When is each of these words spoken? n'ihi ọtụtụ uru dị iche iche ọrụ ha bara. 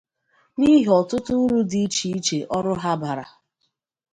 n'ihi 0.57 0.89
ọtụtụ 0.99 1.33
uru 1.43 1.59
dị 1.69 1.79
iche 1.85 2.07
iche 2.17 2.37
ọrụ 2.57 2.73
ha 2.81 2.91
bara. 3.01 3.25